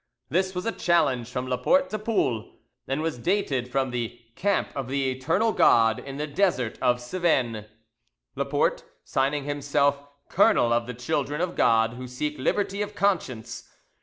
[0.29, 2.55] This was a challenge from Laporte to Poul,
[2.87, 7.67] and was dated from the "Camp of the Eternal God, in the desert of Cevennes,"
[8.35, 13.69] Laporte signing himself "Colonel of the children of God who seek liberty of conscience."